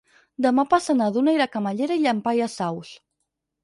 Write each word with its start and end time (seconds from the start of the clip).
Demà 0.45 0.65
passat 0.71 0.97
na 1.03 1.11
Duna 1.19 1.31
anirà 1.35 1.49
a 1.51 1.53
Camallera 1.59 2.01
i 2.01 2.05
Llampaies 2.09 2.61
Saus. 2.63 2.95